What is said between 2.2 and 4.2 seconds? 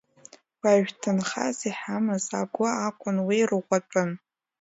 агәы акәын, уи рӷәӷәатәын.